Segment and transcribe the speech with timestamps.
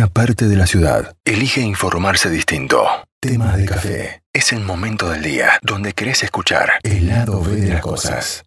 [0.00, 2.86] una parte de la ciudad elige informarse distinto.
[3.20, 4.22] Temas de café.
[4.32, 8.42] Es el momento del día donde querés escuchar el lado B de las cosas.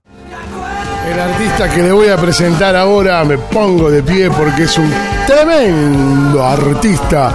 [1.08, 4.92] El artista que le voy a presentar ahora me pongo de pie porque es un
[5.28, 7.32] tremendo artista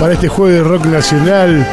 [0.00, 1.66] para este juego de rock nacional.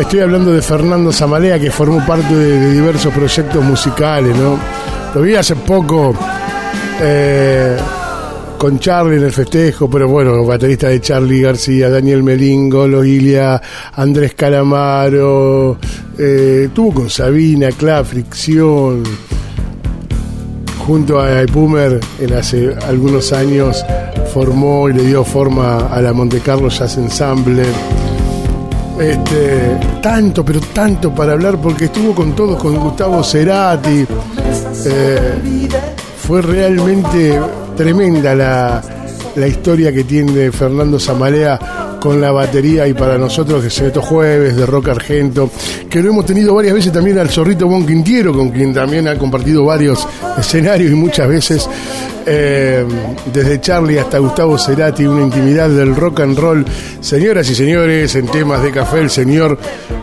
[0.00, 4.58] Estoy hablando de Fernando Zamalea que formó parte de, diversos proyectos musicales, ¿no?
[5.14, 6.12] Lo vi hace poco
[7.00, 7.78] eh,
[8.60, 13.58] con Charlie en el festejo, pero bueno, baterista de Charlie García, Daniel Melingo, Loilia,
[13.94, 15.78] Andrés Calamaro,
[16.18, 19.02] eh, tuvo con Sabina, Cla, Fricción,
[20.86, 23.82] junto a Pumer en hace algunos años
[24.34, 27.62] formó y le dio forma a la Monte Carlo Jazz Ensemble.
[29.00, 34.04] Este, tanto, pero tanto para hablar porque estuvo con todos, con Gustavo Cerati.
[34.84, 35.68] Eh,
[36.18, 37.40] fue realmente
[37.80, 38.82] tremenda la,
[39.36, 44.54] la historia que tiene Fernando Zamalea con la batería y para nosotros que es jueves
[44.54, 45.50] de rock argento,
[45.88, 49.16] que lo hemos tenido varias veces también al Zorrito Bon Quintiero, con quien también ha
[49.16, 50.06] compartido varios
[50.38, 51.70] escenarios y muchas veces
[52.26, 52.84] eh,
[53.32, 56.66] desde Charlie hasta Gustavo Cerati, una intimidad del rock and roll.
[57.00, 59.58] Señoras y señores, en temas de café, el señor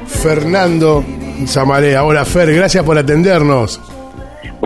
[0.08, 1.06] Fernando
[1.46, 2.04] Zamalea.
[2.04, 3.80] Hola Fer, gracias por atendernos.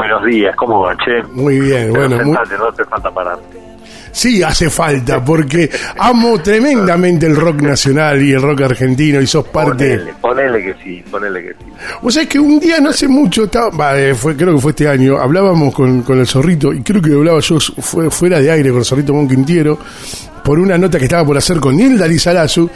[0.01, 1.21] Buenos días, ¿cómo va, Che?
[1.31, 2.17] Muy bien, bueno.
[2.23, 3.37] No te falta parar.
[4.11, 9.45] Sí, hace falta, porque amo tremendamente el rock nacional y el rock argentino y sos
[9.49, 9.99] parte...
[9.99, 11.71] Ponele, ponele que sí, ponele que sí.
[12.01, 14.71] O sea, es que un día, no hace mucho, estaba, eh, fue, creo que fue
[14.71, 18.49] este año, hablábamos con, con el zorrito, y creo que hablaba yo fue, fuera de
[18.49, 19.77] aire con el zorrito Monquintiero,
[20.43, 22.67] por una nota que estaba por hacer con Nilda Lizarazu,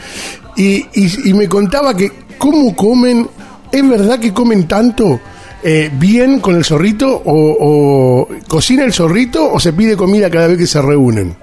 [0.56, 3.28] y, y, y me contaba que cómo comen,
[3.72, 5.20] ¿es verdad que comen tanto?
[5.68, 10.58] Eh, bien con el zorrito o, cocina el zorrito o se pide comida cada vez
[10.58, 11.36] que se reúnen?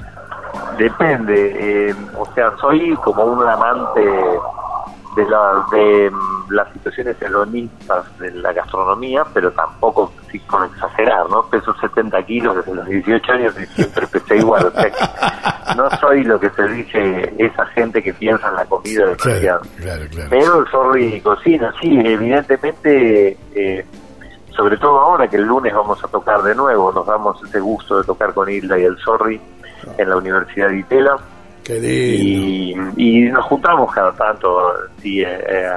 [0.77, 3.99] Depende, eh, o sea, soy como un amante
[5.17, 11.30] de, la, de mm, las situaciones hedonistas de la gastronomía, pero tampoco sí, con exagerar,
[11.30, 11.43] ¿no?
[11.49, 14.67] Peso 70 kilos desde los 18 años y siempre pesé igual.
[14.67, 19.05] O sea, no soy lo que se dice esa gente que piensa en la comida
[19.05, 19.61] demasiado.
[19.81, 23.86] Claro, claro, Pero el zorri cocina, sí, evidentemente eh,
[24.55, 27.99] sobre todo ahora que el lunes vamos a tocar de nuevo, nos damos ese gusto
[27.99, 29.39] de tocar con Hilda y el Zorri
[29.97, 31.17] en la Universidad de Itela.
[31.69, 32.75] Y,
[33.31, 35.67] nos juntamos cada tanto, sí, eh, eh,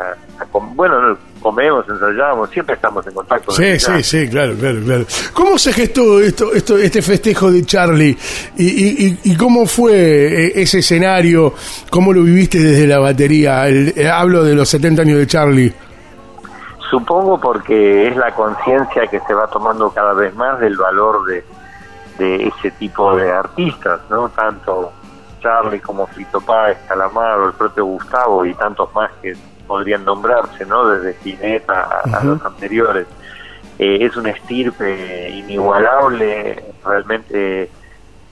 [0.75, 3.53] bueno, comemos, ensayamos, siempre estamos en contacto.
[3.53, 5.07] Sí, sí, sí, claro, claro, claro.
[5.33, 8.17] ¿Cómo se gestó esto, esto este festejo de Charlie?
[8.57, 11.55] ¿Y, y, y cómo fue eh, ese escenario?
[11.89, 13.63] ¿Cómo lo viviste desde la batería?
[14.13, 15.73] hablo de los 70 años de Charlie.
[16.91, 21.45] Supongo porque es la conciencia que se va tomando cada vez más del valor de,
[22.19, 24.29] de ese tipo de artistas, ¿no?
[24.29, 24.93] Tanto
[25.41, 29.35] Charlie como Fito Páez, Calamaro, el propio Gustavo y tantos más que
[29.67, 30.89] podrían nombrarse, ¿no?
[30.89, 33.07] Desde Spinetta a, los anteriores.
[33.79, 37.69] Eh, es un estirpe inigualable, realmente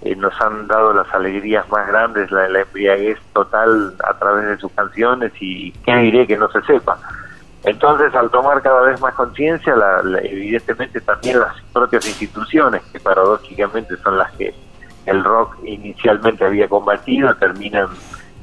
[0.03, 4.59] eh, nos han dado las alegrías más grandes, la, la embriaguez total a través de
[4.59, 6.99] sus canciones y qué diré que no se sepa.
[7.65, 9.75] Entonces, al tomar cada vez más conciencia,
[10.23, 14.55] evidentemente también las propias instituciones, que paradójicamente son las que
[15.07, 17.89] el rock inicialmente había combatido, terminan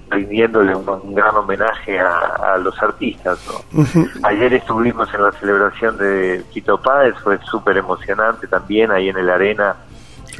[0.10, 3.40] rindiéndole un, gran homenaje a, los artistas.
[4.24, 9.30] Ayer estuvimos en la celebración de Quito Páez, fue súper emocionante también ahí en el
[9.30, 9.76] arena.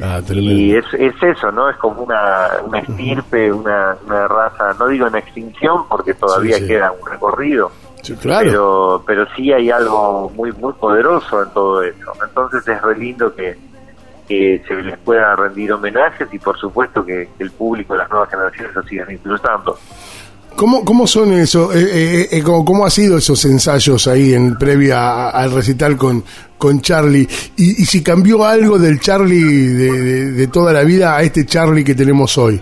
[0.02, 1.68] Ah, y es, es eso, ¿no?
[1.68, 6.92] Es como una, una estirpe, una, una raza, no digo en extinción porque todavía queda
[6.92, 7.70] un recorrido,
[8.22, 12.12] pero, pero sí hay algo muy muy poderoso en todo eso.
[12.24, 13.56] Entonces es re lindo que,
[14.28, 18.74] que se les pueda rendir homenajes y por supuesto que, el público, las nuevas generaciones
[18.74, 19.76] lo sigan disfrutando.
[20.56, 21.72] ¿Cómo, ¿Cómo son eso?
[21.72, 26.22] Eh, eh, eh ¿cómo, ¿Cómo ha sido esos ensayos ahí en previa al recital con,
[26.58, 27.26] con Charlie?
[27.56, 31.84] Y, y si cambió algo del Charlie de, de, toda la vida a este Charlie
[31.84, 32.60] que tenemos hoy.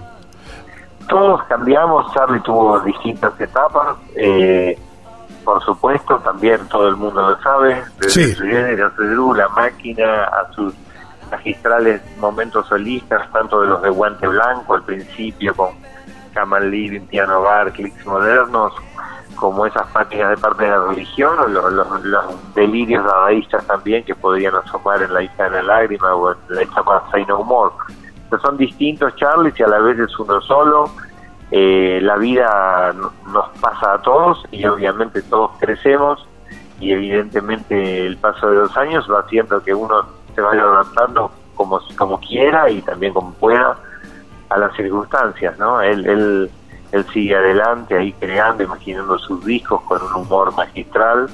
[1.08, 3.96] Todos cambiamos, Charlie tuvo distintas etapas.
[4.14, 4.78] Eh,
[5.50, 10.72] por supuesto, también todo el mundo lo sabe, desde su la máquina, a sus
[11.28, 15.70] magistrales momentos solistas, tanto de los de Guante Blanco al principio con
[16.34, 18.72] Kamal Living, Piano Bar, clics modernos,
[19.34, 21.72] como esas prácticas de parte de la religión, o los,
[22.04, 26.38] los, delirios dadaístas también que podrían asomar en la hija de la lágrima o en
[26.50, 27.74] la hija para Say No More.
[28.40, 30.88] son distintos Charles y a la vez es uno solo
[31.50, 36.26] eh, la vida nos pasa a todos y obviamente todos crecemos
[36.78, 41.80] y evidentemente el paso de los años va haciendo que uno se vaya adaptando como,
[41.96, 43.76] como quiera y también como pueda
[44.48, 45.80] a las circunstancias, ¿no?
[45.80, 46.50] Él, él,
[46.92, 51.28] él sigue adelante ahí creando, imaginando sus discos con un humor magistral.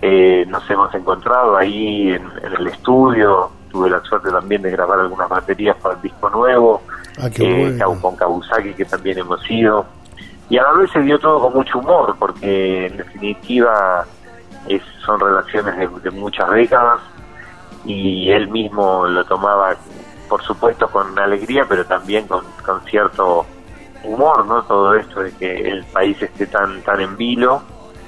[0.00, 5.28] Eh, nos hemos encontrado ahí en, el estudio, tuve la suerte también de grabar algunas
[5.28, 6.82] baterías para el disco nuevo,
[7.20, 9.86] ah, eh, con Kabusaki que también hemos ido.
[10.50, 14.06] Y a la vez se dio todo con mucho humor, porque en definitiva
[14.66, 17.00] es, son relaciones de muchas décadas
[17.84, 19.76] y él mismo lo tomaba
[20.28, 23.46] por supuesto con alegría, pero también con, con cierto
[24.04, 24.62] humor, ¿no?
[24.62, 27.62] Todo esto de que el país esté tan tan en vilo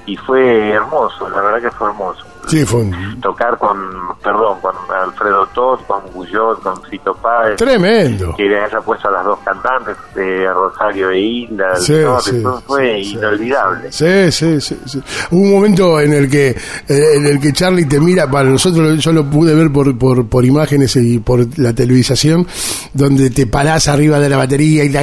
[0.05, 2.25] y fue hermoso, la verdad que fue hermoso.
[2.47, 2.85] Sí, fue
[3.21, 3.77] Tocar con,
[4.23, 7.57] perdón, con Alfredo Todd, con Guyot, con Fito Páez.
[7.57, 8.33] Tremendo.
[8.35, 11.75] Que le haya puesto a las dos cantantes, de Rosario e Hilda.
[11.75, 13.91] Sí, eso fue inolvidable.
[13.91, 17.99] Sí, sí, sí, Hubo un momento en el que eh, en el que Charlie te
[17.99, 22.47] mira, para nosotros yo lo pude ver por, por, por imágenes y por la televisación,
[22.93, 24.93] donde te parás arriba de la batería y le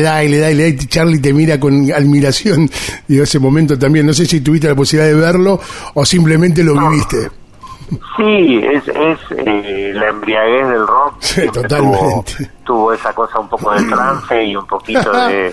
[0.00, 2.70] da y le da y le da y Charlie te mira con admiración.
[3.08, 5.60] Digo, ese momento también, no sé si tuviste la posibilidad de verlo
[5.94, 7.30] o simplemente lo viviste.
[8.16, 11.14] Sí, es, es eh, la embriaguez del rock.
[11.20, 12.50] Sí, totalmente.
[12.64, 15.52] Tuvo, esa cosa un poco de trance y un poquito de,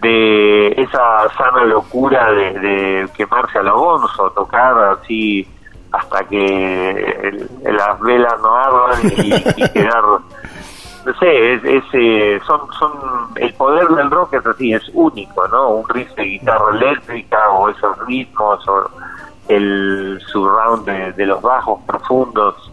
[0.00, 5.46] de esa sana locura de, quemarse a lo gonzo, tocar así
[5.90, 10.04] hasta que las velas no ardan y, quedar
[11.06, 12.92] no sé es, es eh, son son
[13.36, 17.70] el poder del rock es así es único no un riff de guitarra eléctrica o
[17.70, 18.90] esos ritmos o
[19.48, 22.70] el surround de, los bajos profundos,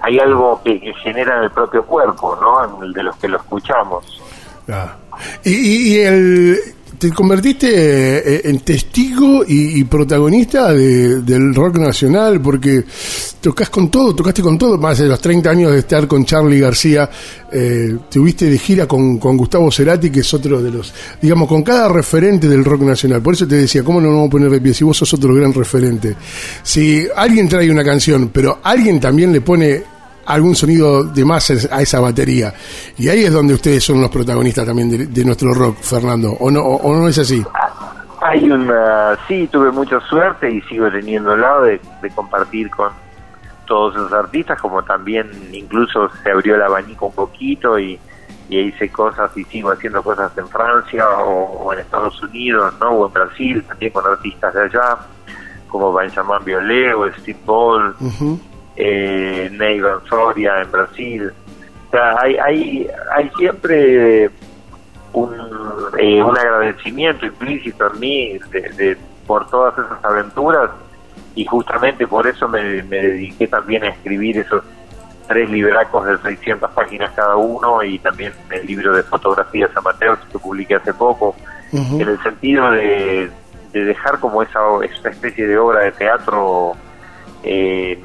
[0.00, 2.64] hay algo que, genera en el propio cuerpo, ¿no?
[2.64, 4.22] En el de los que lo escuchamos.
[4.68, 4.96] Ah.
[5.44, 6.58] Y, y, el,
[6.98, 12.84] te convertiste eh, en testigo y, protagonista del rock nacional porque
[13.40, 16.60] tocas con todo, tocaste con todo, más de los 30 años de estar con Charlie
[16.60, 17.08] García,
[17.52, 21.88] eh, tuviste de gira con, Gustavo Cerati, que es otro de los, digamos, con cada
[21.88, 23.22] referente del rock nacional.
[23.22, 25.12] Por eso te decía, ¿cómo no nos vamos a poner de pie si vos sos
[25.14, 26.16] otro gran referente?
[26.62, 29.95] Si alguien trae una canción, pero alguien también le pone
[30.26, 32.52] algún sonido de más a esa batería.
[32.98, 36.60] Y ahí es donde ustedes son los protagonistas también de, nuestro rock, Fernando, ¿o no,
[36.60, 37.44] o, no es así?
[38.20, 42.90] Hay una, sí, tuve mucha suerte y sigo teniendo lado de, de compartir con
[43.66, 47.98] todos esos artistas, como también incluso se abrió el abanico un poquito y,
[48.48, 52.90] y hice cosas y sigo haciendo cosas en Francia o, en Estados Unidos, ¿no?
[52.90, 54.96] O en Brasil, también con artistas de allá,
[55.68, 57.94] como Benjamin Biolay o Steve Ball
[58.76, 61.32] eh, Neiva Soria en Brasil.
[61.88, 64.30] O sea, hay, hay, hay siempre
[65.12, 65.34] un,
[65.98, 68.96] eh, un agradecimiento implícito en mí de,
[69.26, 70.70] por todas esas aventuras
[71.34, 74.62] y justamente por eso me, dediqué también a escribir esos
[75.26, 80.38] tres libracos de 600 páginas cada uno y también el libro de fotografías amateurs que
[80.38, 81.34] publiqué hace poco,
[81.72, 83.28] en el sentido de,
[83.72, 86.74] de dejar como esa, esa especie de obra de teatro
[87.42, 88.02] eh,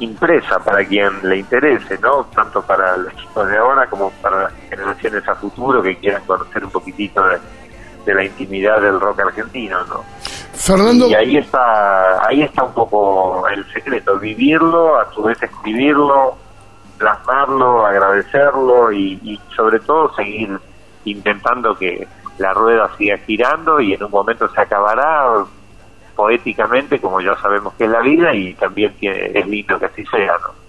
[0.00, 2.24] impresa para quien le interese, ¿no?
[2.34, 6.64] Tanto para los chicos de ahora como para las generaciones a futuro que quieran conocer
[6.64, 7.22] un poquitito
[8.04, 10.04] de, la intimidad del rock argentino, ¿no?
[10.52, 11.06] Fernando.
[11.06, 16.36] Y ahí está, ahí está un poco el secreto, vivirlo, a su vez escribirlo,
[16.98, 20.58] plasmarlo, agradecerlo y, y sobre todo seguir
[21.04, 22.06] intentando que
[22.38, 25.44] la rueda siga girando y en un momento se acabará
[26.14, 30.32] poéticamente, como ya sabemos que es la vida, y también es lindo que así sea.
[30.40, 30.62] ¿no?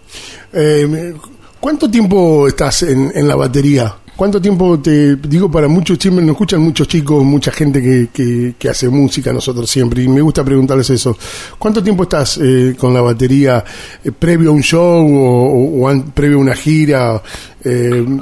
[0.54, 1.14] Eh,
[1.60, 3.96] ¿Cuánto tiempo estás en, en, la batería?
[4.16, 8.70] ¿Cuánto tiempo te digo para muchos siempre nos escuchan muchos chicos, mucha gente que, que,
[8.70, 11.18] hace música nosotros siempre y me gusta preguntarles eso.
[11.58, 13.64] ¿Cuánto tiempo estás eh, con la batería
[14.04, 17.22] eh, previo a un show o, previo a una gira?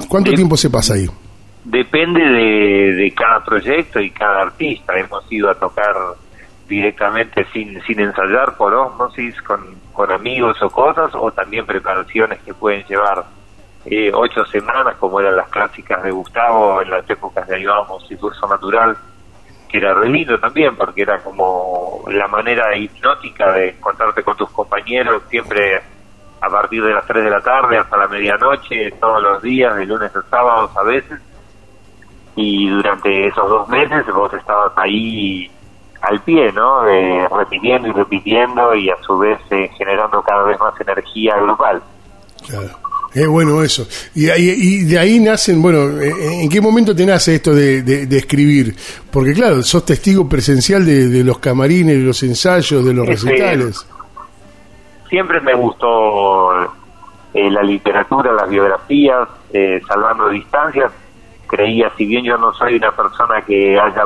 [0.08, 1.06] ¿Cuánto tiempo se pasa ahí?
[1.64, 4.98] Depende de, de cada proyecto y cada artista.
[4.98, 5.94] Hemos ido a tocar
[6.72, 12.54] directamente sin, sin ensayar por osmosis con, con amigos o cosas, o también preparaciones que
[12.54, 13.26] pueden llevar
[13.84, 18.16] eh, ocho semanas, como eran las clásicas de Gustavo en las épocas de Ayudamos y
[18.16, 18.96] Curso Natural,
[19.68, 24.48] que era re lindo también, porque era como la manera hipnótica de encontrarte con tus
[24.50, 25.82] compañeros siempre
[26.40, 29.84] a partir de las 3 de la tarde hasta la medianoche, todos los días, de
[29.84, 31.20] lunes a sábados a veces.
[32.34, 35.50] Y durante esos dos meses vos estabas ahí
[36.02, 36.84] al pie, ¿no?
[37.36, 41.82] repitiendo y repitiendo y a su vez eh, generando cada vez más energía global.
[42.46, 42.82] Claro.
[43.14, 43.86] Es bueno eso.
[44.14, 48.74] Y, y, de ahí nacen, bueno, ¿en qué momento te nace esto de, de, escribir?
[49.10, 53.86] Porque claro, sos testigo presencial de, los camarines, de los ensayos, de los recitales.
[55.10, 56.64] Siempre me gustó
[57.34, 60.90] eh, la literatura, las biografías, eh, salvando distancias,
[61.46, 64.04] creía, si bien yo no soy una persona que haya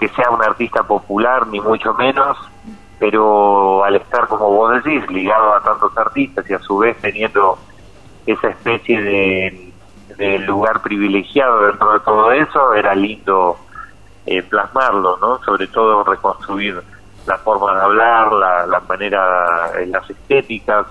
[0.00, 2.38] que sea un artista popular ni mucho menos,
[2.98, 7.58] pero al estar como vos decís ligado a tantos artistas y a su vez teniendo
[8.26, 9.66] esa especie de,
[10.46, 13.56] lugar privilegiado dentro de todo eso, era lindo
[14.26, 15.38] eh, plasmarlo, ¿no?
[15.42, 16.82] Sobre todo reconstruir
[17.26, 20.86] la forma de hablar, la, la manera, eh, las estéticas,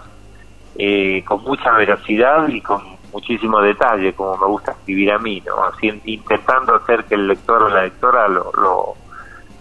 [0.78, 5.63] eh, con mucha veracidad y con muchísimo detalle, como me gusta escribir a mí, ¿no?
[5.63, 8.96] Así, intentando hacer que el lector o la lectora lo, lo,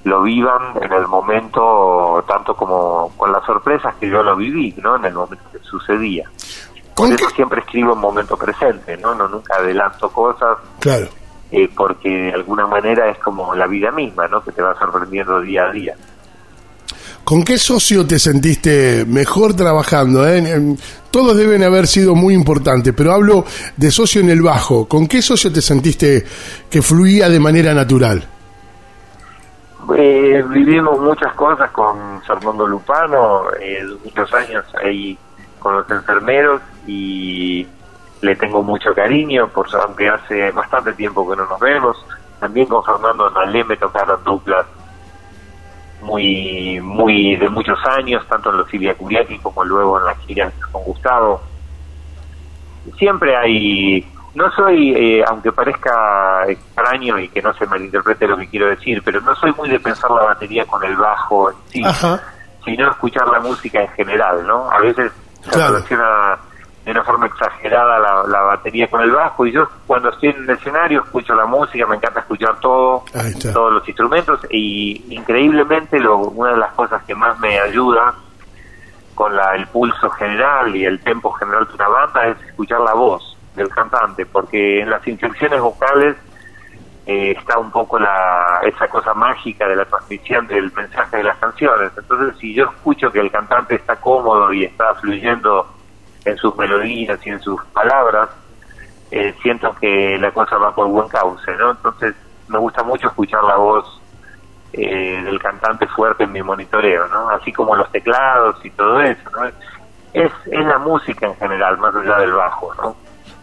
[0.05, 4.97] lo vivan en el momento, tanto como con las sorpresas que yo lo viví, ¿no?
[4.97, 6.29] En el momento que sucedía.
[6.95, 9.15] Por eso siempre escribo en momento presente, ¿no?
[9.15, 10.59] No nunca adelanto cosas.
[10.81, 11.07] Claro.
[11.51, 14.43] Eh, porque de alguna manera es como la vida misma, ¿no?
[14.43, 15.95] Que te va sorprendiendo día a día.
[17.29, 20.27] ¿Con qué socio te sentiste mejor trabajando?
[20.27, 20.75] eh?
[21.11, 23.45] Todos deben haber sido muy importantes, pero hablo
[23.77, 24.89] de socio en el bajo.
[24.89, 26.25] ¿Con qué socio te sentiste
[26.71, 28.27] que fluía de manera natural?
[29.95, 35.19] Eh, vivimos muchas cosas con Fernando Lupano, eh, muchos años ahí
[35.59, 37.67] con los enfermeros y
[38.23, 42.03] le tengo mucho cariño, por aunque hace bastante tiempo que no nos vemos.
[42.41, 44.65] También con Fernando Nalé me tocaron duplas
[46.03, 50.53] muy muy de muchos años, tanto en los Silvia Curiaki como luego en las giras
[50.73, 51.41] con Gustavo.
[52.97, 58.49] Siempre hay, no soy, eh, aunque parezca extraño y que no se malinterprete lo que
[58.49, 61.83] quiero decir, pero no soy muy de pensar la batería con el bajo en sí,
[61.85, 62.21] Ajá.
[62.65, 64.71] sino escuchar la música en general, ¿no?
[64.71, 65.13] A veces
[65.43, 65.75] se Claro.
[65.75, 66.39] relaciona
[66.89, 69.45] de una forma exagerada la, la batería con el bajo.
[69.45, 73.05] Y yo cuando estoy en el escenario escucho la música, me encanta escuchar todo,
[73.53, 74.41] todos los instrumentos.
[74.49, 78.15] Y increíblemente lo, una de las cosas que más me ayuda
[79.15, 82.95] con la, el pulso general y el tempo general de una banda es escuchar la
[82.95, 86.17] voz del cantante porque en las inflexiones vocales
[87.05, 91.37] eh, está un poco la, esa cosa mágica de la transmisión del mensaje de las
[91.37, 91.91] canciones.
[91.99, 95.67] Entonces, si yo escucho que el cantante está cómodo y está fluyendo
[96.31, 98.29] en sus melodías y en sus palabras,
[99.11, 101.71] eh, siento que la cosa va por buen cauce, ¿no?
[101.73, 102.15] Entonces,
[102.49, 104.01] me gusta mucho escuchar la voz
[104.73, 107.31] eh, del cantante fuerte en mi monitoreo, ¿no?
[107.31, 109.47] Así como los teclados y todo eso, ¿no?
[110.15, 112.97] Es, es la música en general, más allá del bajo, ¿no?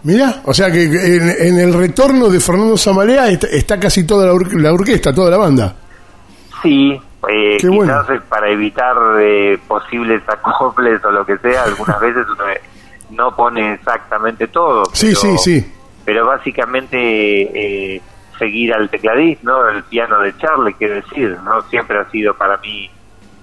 [0.03, 4.27] Mira, o sea que en, en el retorno de Fernando Zamalea está, está casi toda
[4.27, 5.73] la, or- la orquesta, toda la banda.
[6.61, 8.01] Sí, eh, bueno.
[8.03, 12.43] quizás para evitar eh, posibles acoples o lo que sea, algunas veces uno
[13.11, 14.85] no pone exactamente todo.
[14.93, 15.73] Sí, pero- sí, sí.
[16.05, 16.97] Pero básicamente
[17.95, 18.01] eh,
[18.37, 19.67] seguir al tecladista, ¿no?
[19.69, 21.61] El piano de Charlie, quiero decir, ¿no?
[21.63, 22.89] Siempre ha sido para mí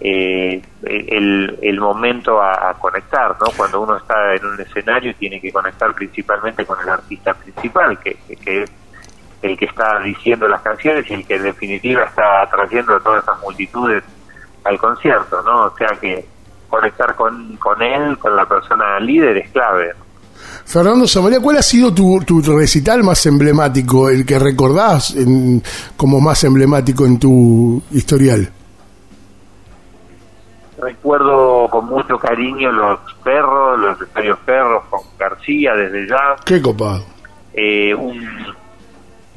[0.00, 3.46] eh, el, el momento a, a conectar, ¿no?
[3.56, 8.16] Cuando uno está en un escenario tiene que conectar principalmente con el artista principal, que,
[8.28, 8.72] que- que es
[9.42, 13.24] el que está diciendo las canciones y el que en definitiva está trayendo a todas
[13.24, 14.04] esas multitudes
[14.64, 15.64] al concierto, ¿no?
[15.64, 16.24] O sea que
[16.72, 19.92] conectar con, con él, con la persona líder es clave.
[20.64, 25.62] Fernando Zamalea, ¿cuál ha sido tu, tu recital más emblemático, el que recordás en-
[25.96, 28.50] como más emblemático en tu historial?
[30.80, 37.04] Recuerdo con mucho cariño los perros, los estadios perros con García desde ya, Qué copado.
[37.52, 38.18] eh, un,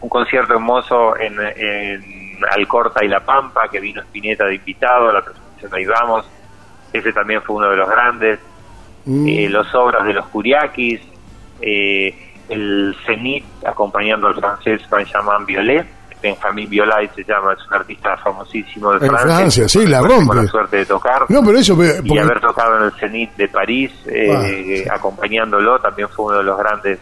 [0.01, 5.22] un concierto hermoso en, en Alcorta y La Pampa, que vino Spinetta de invitado, la
[5.22, 6.25] presentación Ahí Vamos,
[6.97, 8.39] ese también fue uno de los grandes,
[9.07, 9.27] Mm.
[9.27, 10.99] eh, los obras de los Curiakis,
[11.61, 12.11] eh,
[12.49, 15.85] el Zenit acompañando al francés Benjamin Violet,
[16.23, 19.35] Benjamin Violet se llama, es un artista famosísimo de En Francia.
[19.37, 20.47] Francia, sí, la Con la rompe.
[20.47, 21.77] suerte de tocar No, pero eso...
[22.03, 26.57] y haber tocado en el Zenit de París eh, acompañándolo también fue uno de los
[26.57, 26.99] grandes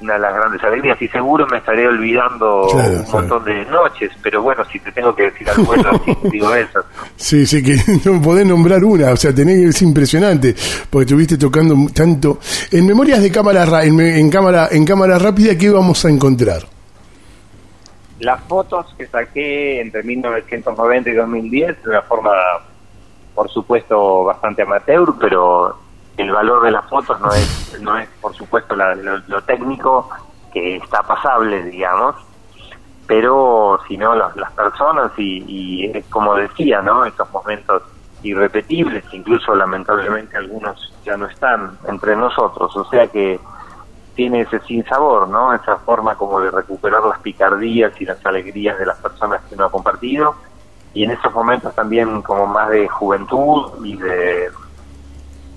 [0.00, 3.18] una de las grandes alegrías y seguro me estaré olvidando Claro, un claro.
[3.20, 6.80] montón de noches pero bueno si te tengo que decir algo bueno sí, digo eso
[7.16, 7.76] Sí, sí, que
[8.10, 10.54] no podés nombrar una, o sea, tenés, es impresionante,
[10.90, 12.38] porque estuviste tocando tanto.
[12.72, 16.62] En Memorias de Cámara, Ra- en, en cámara, en cámara Rápida, ¿qué vamos a encontrar?
[18.20, 22.30] las fotos que saqué entre 1990 y 2010 de una forma
[23.34, 25.76] por supuesto bastante amateur pero
[26.16, 30.08] el valor de las fotos no es no es por supuesto la- lo, técnico
[30.52, 32.14] que está pasable digamos
[33.06, 37.82] pero sino las, las personas y, y como decía no estos momentos
[38.22, 43.38] irrepetibles incluso lamentablemente algunos ya no están entre nosotros o sea que
[44.14, 45.52] tiene ese sinsabor, ¿no?
[45.54, 49.64] Esa forma como de recuperar las picardías y las alegrías de las personas que uno
[49.64, 50.36] ha compartido
[50.92, 54.50] y en esos momentos también como más de juventud y de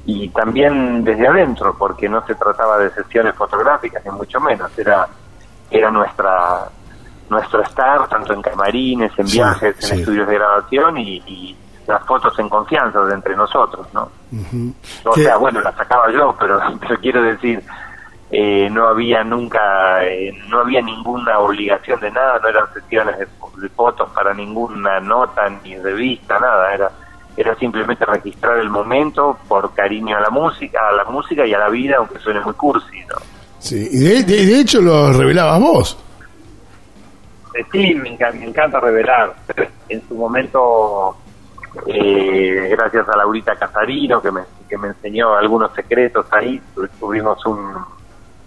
[0.09, 5.05] y también desde adentro porque no se trataba de sesiones fotográficas ni mucho menos era
[5.69, 6.63] era nuestra
[7.29, 9.99] nuestro estar tanto en camarines, en Sí, viajes, en sí.
[9.99, 14.09] estudios de grabación y, y las fotos en confianza de entre nosotros, ¿no?
[15.03, 17.61] O sea, bueno, las sacaba yo, pero, pero quiero decir,
[18.31, 23.27] eh, no había nunca, eh, no había ninguna obligación de nada, no eran sesiones de,
[23.57, 26.91] de fotos para ninguna nota ni revista, nada, era
[27.37, 31.59] era simplemente registrar el momento por cariño a la música, a la música y a
[31.59, 33.15] la vida, aunque suene muy cursi, ¿no?
[33.59, 36.03] Sí, y de, de- de hecho lo revelabas vos.
[37.53, 39.35] Eh, Sí, me encanta, me encanta revelar.
[39.89, 41.15] En su momento,
[41.87, 47.43] eh, gracias a Laurita Casarino, que me, que me enseñó algunos secretos ahí, tu- tuvimos
[47.45, 47.73] un,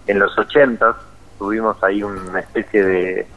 [0.07, 0.95] en los ochentas,
[1.39, 3.27] tuvimos ahí una especie de,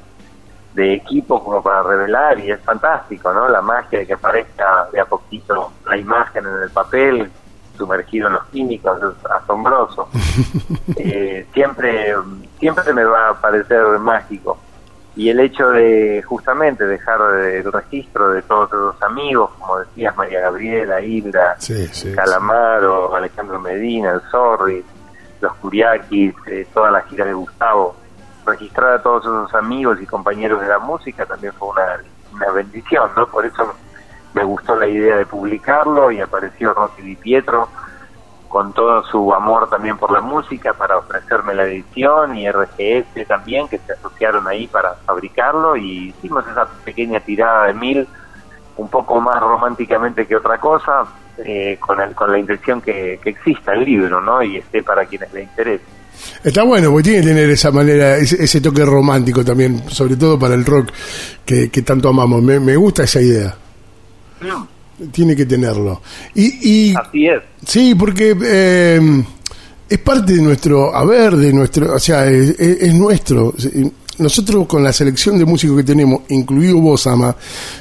[0.75, 3.49] de equipo como para revelar y es fantástico, ¿no?
[3.49, 7.31] La magia de que aparezca de a poquito la imagen en el papel,
[7.79, 10.09] sumergido en los químicos, es asombroso.
[10.97, 12.15] Eh, siempre,
[12.59, 14.59] siempre me va a parecer mágico.
[15.17, 20.41] Y el hecho de justamente dejar el registro de todos esos amigos, como decías, María
[20.41, 22.13] Gabriela, Hilda, Sí, sí.
[22.13, 24.85] Calamaro, Alejandro Medina, el Zorri,
[25.41, 27.95] los Curiakis, eh, toda la gira de Gustavo,
[28.45, 33.27] registrar a todos esos amigos y compañeros de la música también fue una, bendición, ¿no?
[33.29, 33.75] Por eso
[34.35, 37.69] me gustó la idea de publicarlo y apareció Rosy Di Pietro
[38.49, 43.69] con todo su amor también por la música para ofrecerme la edición y RGS también
[43.69, 48.09] que se asociaron ahí para fabricarlo y hicimos esa pequeña tirada de mil
[48.77, 51.05] un poco más románticamente que otra cosa
[51.39, 54.41] eh, con, el, con la intención que, que exista el libro ¿no?
[54.41, 55.85] y esté para quienes le interese.
[56.43, 60.39] Está bueno, porque tiene que tener esa manera, ese, ese toque romántico también, sobre todo
[60.39, 60.89] para el rock
[61.45, 62.43] que, que tanto amamos.
[62.43, 63.57] Me, me gusta esa idea.
[65.13, 66.01] Tiene que tenerlo.
[66.35, 67.43] Y, y Así es.
[67.67, 69.25] sí, porque eh,
[69.89, 73.55] es parte de nuestro haber, de nuestro, o sea, es, es- es nuestro.
[74.19, 77.35] Nosotros con la selección de músicos que tenemos, incluido vos, Ama,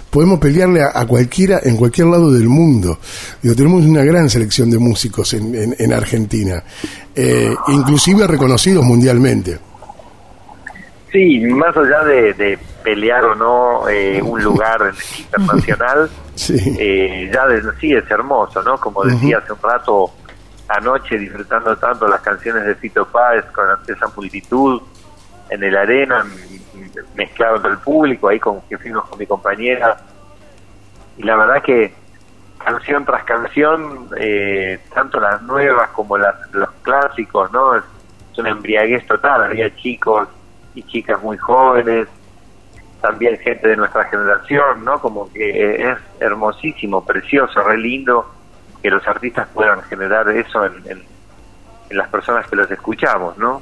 [0.09, 2.97] podemos pelearle a, a cualquiera en cualquier lado del mundo.
[3.41, 6.63] Digo, tenemos una gran selección de músicos en, en- en Argentina,
[7.15, 9.59] eh, inclusive reconocidos mundialmente.
[11.11, 16.55] Sí, más allá de, de pelear o no eh, un lugar internacional, Sí.
[16.79, 18.75] eh, ya de, sí es hermoso, ¿no?
[18.79, 20.09] Como decía hace un rato,
[20.67, 24.81] anoche disfrutando tanto las canciones de Fito Páez con esa multitud
[25.53, 26.25] en el arena,
[27.15, 29.97] mezclado entre el público, ahí con que fuimos con mi compañera.
[31.17, 31.93] Y la verdad que
[32.63, 37.75] canción tras canción, eh, tanto las nuevas como las, los clásicos, ¿no?
[37.75, 37.83] Es,
[38.37, 40.27] una embriaguez total, había chicos
[40.73, 42.07] y chicas muy jóvenes,
[42.99, 44.99] también gente de nuestra generación, ¿no?
[44.99, 48.27] Como que es hermosísimo, precioso, re lindo
[48.81, 51.03] que los artistas puedan generar eso en, en-
[51.89, 53.59] en las personas que los escuchamos, ¿no?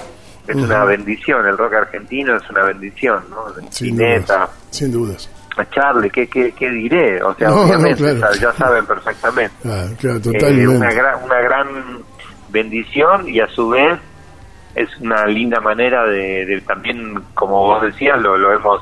[0.48, 3.46] Es una bendición, el rock argentino es una bendición, ¿no?
[3.70, 4.50] Sin Spinetta, dudas.
[4.72, 5.30] Sin dudas.
[5.58, 7.22] a Charlie, ¿qué, qué, qué diré?
[7.24, 8.36] O sea, No, no, obviamente, claro.
[8.36, 9.54] ya saben perfectamente.
[9.66, 10.68] Ah, claro, Eh, totalmente.
[10.68, 11.68] una, gran, una gran
[12.50, 14.00] bendición y a su vez
[14.76, 18.82] es una linda manera de, de también, como vos decías, lo, lo hemos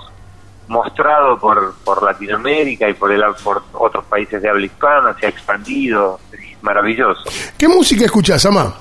[0.67, 5.30] mostrado por, por Latinoamérica y por, el, por otros países de habla hispana, se ha
[5.30, 7.24] expandido, es maravilloso.
[7.58, 8.74] ¿Qué música escuchás, Ama?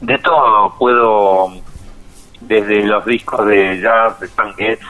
[0.00, 1.48] De todo, puedo,
[2.40, 4.80] desde los discos de jazz de Stan Getz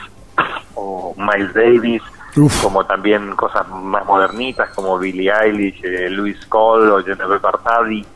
[0.75, 2.03] o Miles Davis,
[2.37, 2.63] Uf.
[2.63, 8.07] como también cosas más modernitas como Billie Eilish, eh, Luis Cole o Genevieve Bartadi.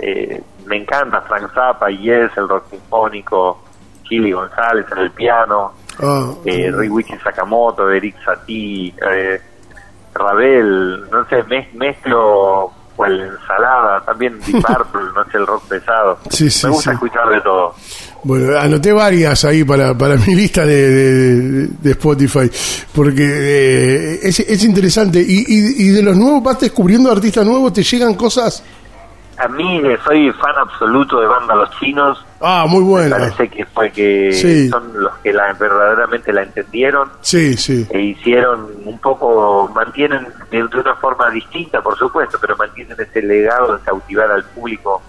[0.00, 3.62] Eh, me encanta Frank Zappa, Yes, el rock sinfónico,
[4.04, 9.40] Chili González en el piano, Ah, eh, Ryuichi Sakamoto, Eric Satie, eh,
[10.14, 11.42] Ravel, no sé,
[13.08, 16.18] mezclo cual ensalada, también Deep Purple, no sé, el rock pesado.
[16.30, 16.94] Sí, sí, me gusta sí.
[16.94, 17.74] escuchar de todo.
[18.22, 22.50] Bueno, anoté varias ahí para, para mi lista de, de- de Spotify,
[22.94, 25.20] porque eh, es, es interesante.
[25.20, 28.62] Y, y, y de los nuevos, vas descubriendo artistas nuevos, te llegan cosas.
[29.42, 33.18] A mí soy fan absoluto de banda Los Chinos, Ah, muy me buenas.
[33.18, 34.68] parece que fue que Sí.
[34.68, 37.86] son los que la verdaderamente la entendieron Sí, sí.
[37.90, 43.22] e hicieron un poco, mantienen de, de una forma distinta, por supuesto, pero mantienen ese
[43.22, 45.00] legado de cautivar al público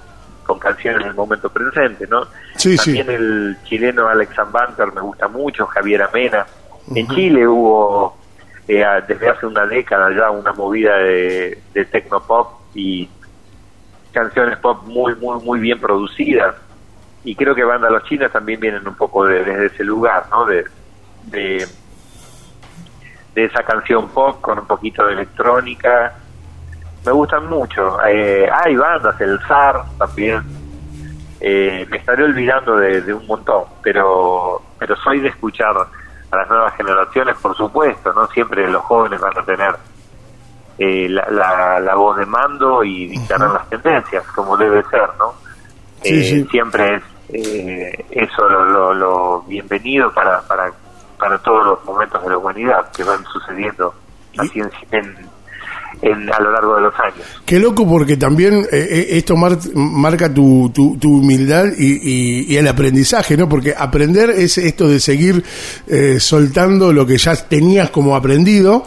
[0.46, 2.26] con canciones en el momento presente, ¿no?
[2.56, 2.98] Sí, sí.
[2.98, 6.46] También el chileno Alex Banter me gusta mucho, Javier Amena.
[6.96, 8.18] En Chile hubo
[8.68, 13.10] eh, desde hace una década ya una movida de, de tecnopop y
[14.12, 16.56] canciones pop muy, muy, muy bien producidas.
[17.24, 20.46] Y creo que bandas los chinos también vienen un poco de- desde ese lugar, ¿no?
[20.46, 20.66] De,
[21.26, 21.68] de,
[23.36, 26.14] de esa canción pop con un poquito de electrónica.
[27.06, 27.98] Me gustan mucho.
[28.06, 30.42] Eh, hay bandas, el Zar también,
[31.40, 35.76] eh, me estaré olvidando de, un montón, pero, pero soy de escuchar
[36.32, 39.76] a las nuevas generaciones, por supuesto, no siempre los jóvenes van a tener
[40.84, 45.36] eh, la, la, voz de mando y dictarán las tendencias, como debe ser, ¿no?
[46.04, 47.04] Eh, siempre es
[48.10, 50.74] eso lo, lo, bienvenido para, para,
[51.20, 53.94] para todos los momentos de la humanidad que van sucediendo
[54.40, 55.32] así en
[56.04, 57.26] a lo largo de los años.
[57.46, 63.48] Qué loco porque también eh, eh, esto marca tu, tu, humildad y, el aprendizaje, ¿no?
[63.48, 65.44] Porque aprender es esto de seguir
[65.88, 68.84] eh, soltando lo que ya tenías como aprendido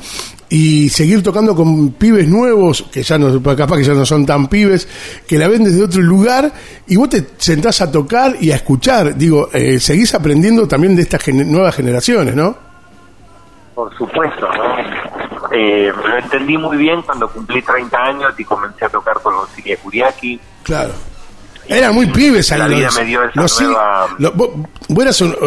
[0.55, 4.47] y seguir tocando con pibes nuevos, que ya no, capaz que ya no son tan
[4.47, 4.87] pibes,
[5.27, 6.53] que la ven desde otro lugar,
[6.87, 9.17] y vos te sentás a tocar y a escuchar.
[9.17, 9.49] Digo,
[9.81, 12.57] seguís aprendiendo también de estas nuevas generaciones, ¿no?
[13.75, 15.51] Por supuesto, ¿no?
[15.51, 19.51] Eh, lo entendí muy bien cuando cumplí 30 años y comencé a tocar con los
[19.51, 20.39] Siria Kuriaki.
[20.63, 20.93] Claro.
[21.67, 24.07] Eran muy pibes La vida me dio esa nueva...
[24.35, 24.51] vos,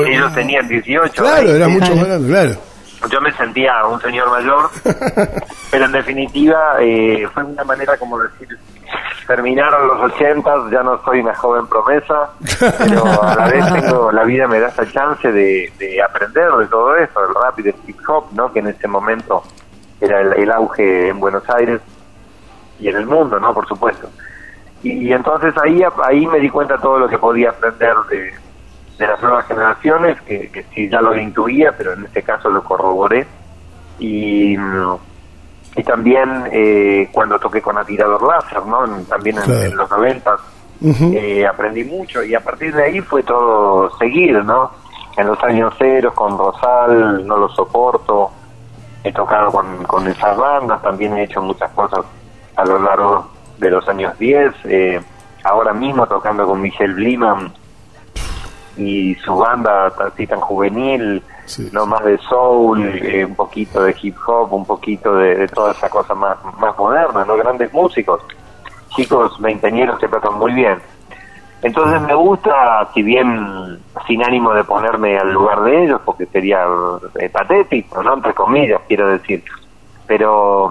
[0.05, 1.13] Ellos tenían 18.
[1.13, 2.66] Claro, era mucho más grande, claro.
[3.09, 4.69] Yo me sentía un señor mayor,
[5.71, 8.57] pero en definitiva eh, fue una manera como decir,
[9.27, 14.23] terminaron los 80, ya no soy una joven promesa, pero a la vez tengo, la
[14.23, 17.75] vida me da esa chance de, de aprender de todo eso, el rap y del
[17.85, 18.51] hip hop, ¿no?
[18.51, 19.43] que en ese momento
[20.01, 21.81] era el, auge en Buenos Aires
[22.79, 23.53] y en el mundo, ¿no?
[23.53, 24.09] Por supuesto.
[24.83, 28.33] Y, entonces ahí ahí me di cuenta todo lo que podía aprender de,
[29.05, 33.27] las nuevas generaciones, que, que sí ya lo intuía, pero en este caso lo corroboré.
[33.99, 34.55] Y,
[35.75, 38.87] y también eh, cuando toqué con Atirador Láser, ¿no?
[39.03, 40.39] También en, los noventas
[40.81, 44.71] eh, aprendí mucho y a partir de ahí fue todo seguir, ¿no?
[45.15, 48.31] En los años ceros con Rosal, No lo soporto,
[49.03, 52.05] he tocado con, con esas bandas, también he hecho muchas cosas
[52.55, 55.01] a lo largo de los años 10, eh,
[55.43, 57.53] ahora mismo tocando con Michelle Bliman
[58.77, 61.23] y su banda así tan juvenil,
[61.71, 65.89] no más de soul, eh, un poquito de hip hop, un poquito de, toda esa
[65.89, 67.35] cosa más, más moderna, ¿no?
[67.37, 68.21] Grandes músicos,
[68.95, 70.79] chicos veinteñeros que tocan muy bien.
[71.63, 76.65] Entonces me gusta, si bien sin ánimo de ponerme al lugar de ellos, porque sería
[77.19, 78.13] eh, patético, ¿no?
[78.13, 79.43] Entre comillas, quiero decir.
[80.05, 80.69] Pero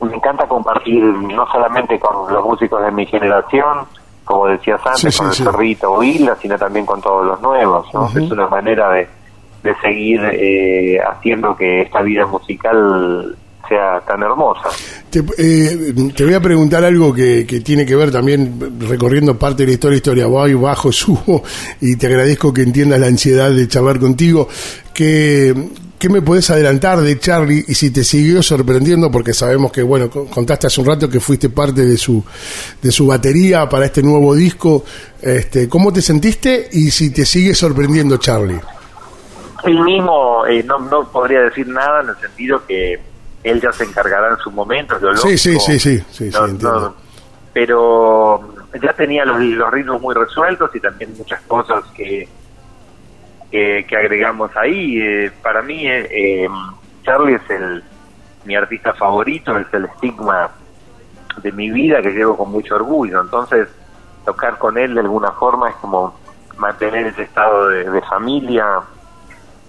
[0.00, 3.86] mm, me encanta compartir no solamente con los músicos de mi generación,
[4.24, 8.08] como decías antes, con el perrito o Isla, sino también con todos los nuevos, ¿no?
[8.08, 9.08] Es una manera de,
[9.62, 13.36] de seguir eh, haciendo que esta vida musical
[13.68, 14.68] sea tan hermosa.
[15.38, 19.72] Eh, te, voy a preguntar algo que, tiene que ver también recorriendo parte de la
[19.74, 21.42] historia, historia voy, bajo, subo,
[21.80, 24.48] y te agradezco que entiendas la ansiedad de charlar contigo.
[24.92, 25.54] ¿Qué,
[26.02, 29.08] ¿Qué me puedes adelantar de Charlie y si te siguió sorprendiendo?
[29.08, 32.24] Porque sabemos que, bueno, contaste hace un rato que fuiste parte de su,
[32.82, 34.84] de su batería para este nuevo disco.
[35.20, 38.60] Este, ¿Cómo te sentiste y si te sigue sorprendiendo Charlie?
[39.62, 43.00] El mismo, eh, no, no podría decir nada en el sentido que
[43.44, 46.30] él ya se encargará en su momento, sí, sí, sí, sí, sí,
[47.52, 48.40] pero
[48.82, 52.28] ya tenía los, los, ritmos muy resueltos y también muchas cosas que,
[53.52, 55.00] que, agregamos ahí.
[55.00, 56.48] Eh, para mí, eh, eh,
[57.04, 57.84] Charlie es el
[58.44, 60.50] mi artista favorito, es el estigma
[61.40, 63.20] de mi vida que llevo con mucho orgullo.
[63.20, 63.68] Entonces,
[64.24, 66.18] tocar con él de alguna forma es como
[66.56, 68.82] mantener ese estado de familia,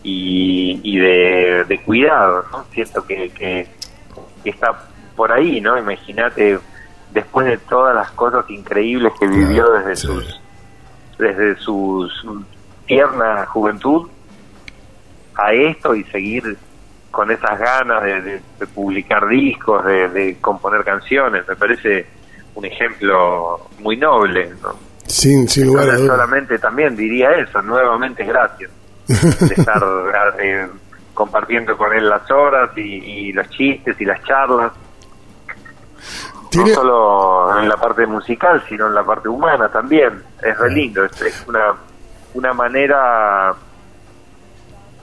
[0.04, 2.66] y, de, cuidado, ¿no?
[2.72, 3.68] Siento que, que,
[4.44, 5.78] está por ahí, ¿no?
[5.78, 6.60] Imagínate,
[7.12, 10.40] después de todas las cosas increíbles que vivió desde sus
[11.18, 12.26] desde sus
[12.86, 14.10] tierna juventud
[15.36, 16.58] a esto y seguir
[17.12, 18.42] con esas ganas de,
[18.74, 22.08] publicar discos, de, componer canciones, me parece
[22.56, 24.74] un ejemplo muy noble, ¿no?
[25.06, 28.72] Sin, sin lugar Solamente también diría eso, nuevamente gracias
[29.08, 29.84] de estar
[30.40, 30.68] eh,
[31.14, 34.72] compartiendo con él las horas y, los chistes y las charlas.
[36.56, 40.22] No solo en la parte musical, sino en la parte humana también.
[40.42, 41.74] Es re lindo, es, una,
[42.34, 43.54] una manera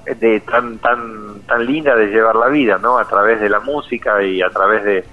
[0.04, 2.98] de tan tan tan linda de llevar la vida, ¿no?
[2.98, 5.04] A través de la música y a través de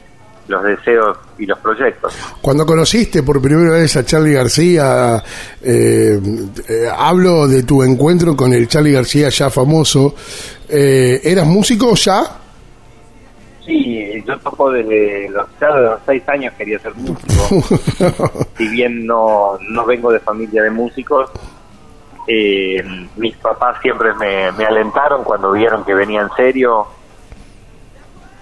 [0.47, 2.13] los deseos y los proyectos.
[2.41, 5.21] Cuando conociste por primera vez a Charlie García,
[5.61, 6.19] eh,
[6.69, 10.15] eh, hablo de tu encuentro con el Charlie García ya famoso,
[10.69, 12.23] eh, ¿eras músico ya?
[13.65, 17.61] Sí, yo toco desde los, los seis años quería ser músico.
[18.57, 21.29] si bien no, no vengo de familia de músicos,
[23.15, 26.87] mis papás siempre me, me alentaron cuando vieron que venía en serio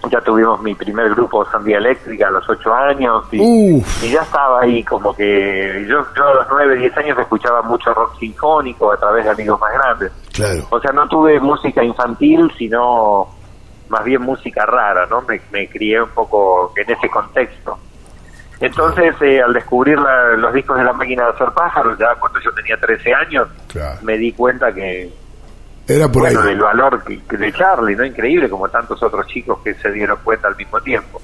[0.09, 4.61] ya tuvimos mi primer grupo Sandía Eléctrica a los ocho años y, y ya estaba
[4.61, 8.97] ahí como que yo, yo a los nueve, diez años escuchaba mucho rock sinfónico a
[8.97, 10.11] través de amigos más grandes.
[10.33, 10.67] Claro.
[10.69, 13.27] O sea, no tuve música infantil, sino
[13.89, 15.21] más bien música rara, ¿no?
[15.21, 17.77] Me, me crié un poco en ese contexto.
[18.59, 22.39] Entonces, eh, al descubrir la- los discos de la máquina de hacer pájaros, ya cuando
[22.39, 23.99] yo tenía 13 años, Claro.
[24.01, 25.11] me di cuenta que,
[25.87, 26.47] Era por bueno, ahí.
[26.49, 28.05] del valor que, que de Charlie, ¿no?
[28.05, 31.21] Increíble, como tantos otros chicos que se dieron cuenta al mismo tiempo.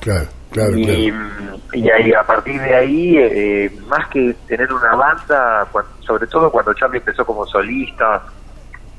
[0.00, 1.58] Claro, claro, y, claro.
[1.72, 5.66] y ahí, a partir de ahí, eh, más que tener una banda,
[6.00, 8.22] sobre todo cuando Charlie empezó como solista,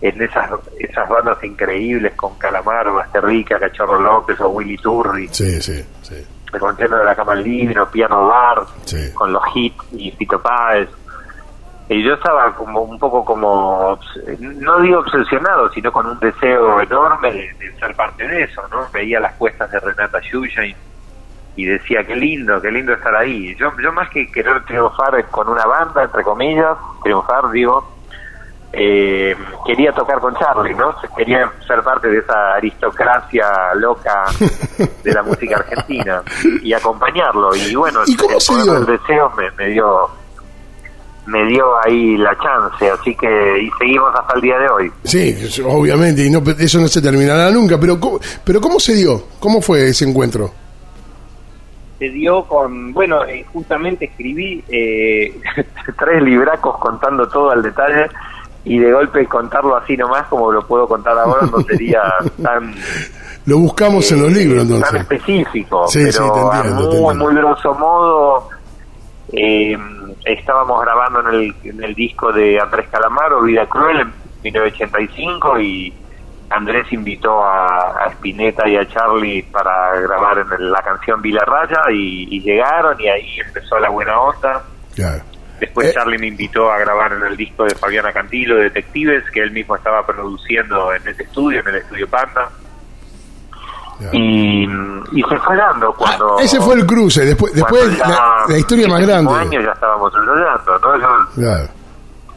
[0.02, 5.86] en esas esas bandas increíbles con Calamaro, Basterrica, Cachorro López o Willy Turri, Sí, sí,
[6.02, 6.26] sí.
[6.60, 9.14] Con Lleno de la Cama al Libro, Piano Bar, Sí.
[9.14, 10.90] con los hits y Fito Páez.
[11.88, 14.00] Y yo estaba como un poco como,
[14.40, 18.88] no digo obsesionado, sino con un deseo enorme de, de ser parte de eso, ¿no?
[18.92, 20.76] Veía las puestas de Renata Yuya y,
[21.58, 23.56] y decía, qué lindo, qué lindo estar ahí.
[23.56, 27.88] Yo, yo más que querer triunfar con una banda, entre comillas, triunfar, digo,
[28.78, 29.36] eh,
[29.66, 30.94] quería tocar con Charlie, ¿no?
[31.16, 34.26] Quería ser parte de esa aristocracia loca
[35.04, 36.22] de la música argentina
[36.62, 37.56] y acompañarlo.
[37.56, 40.10] Y bueno, ¿Y cómo el del deseo me, me dio
[41.28, 44.92] me dio ahí la chance, así que y seguimos hasta el día de hoy.
[45.04, 45.36] Sí,
[45.66, 49.24] obviamente, y no, eso no se terminará nunca, pero ¿cómo, pero ¿cómo se dio?
[49.40, 50.52] ¿Cómo fue ese encuentro?
[51.98, 55.34] Se dio con, bueno, eh, justamente escribí eh,
[55.98, 58.08] tres libracos contando todo al detalle
[58.66, 62.02] y de golpe contarlo así nomás como lo puedo contar ahora no sería
[62.44, 62.74] tan
[63.46, 65.02] Lo buscamos en los eh, libros, tan entonces.
[65.02, 68.50] específico, Sí, pero sí, te entiendo, muy, te muy grosso modo
[69.34, 69.78] eh,
[70.26, 75.94] estábamos grabando en el, en el disco de Andrés Calamaro, Vida Cruel, en 1985 y
[76.50, 81.44] Andrés invitó a, a Spinetta y a Charlie para grabar en el- la canción Vila
[81.46, 84.64] Raya y, y llegaron y ahí empezó la buena onda.
[84.96, 85.24] Claro.
[85.60, 85.92] Después Eh.
[85.94, 89.76] Charlie me invitó a grabar en el disco de Fabiana Cantilo, Detectives, que él mismo
[89.76, 92.50] estaba produciendo en ese estudio, en el estudio Panda.
[93.98, 94.12] claro.
[94.14, 94.64] Y,
[95.14, 96.38] y se fue dando cuando...
[96.38, 99.34] Ah, ese fue el cruce, después, después cuando ya la, la historia más grande.
[99.34, 100.98] año ya estábamos ensayando, ¿no?
[101.00, 101.70] Yo- Claro.